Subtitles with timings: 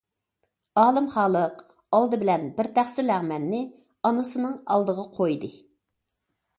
[0.83, 1.59] ئالىم خالىق
[1.99, 3.63] ئالدى بىلەن بىر تەخسە لەڭمەننى
[4.09, 5.57] ئانىسىنىڭ ئالدىغا قويدى.